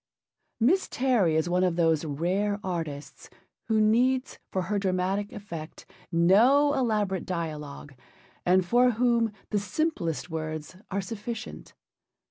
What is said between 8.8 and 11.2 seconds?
whom the simplest words are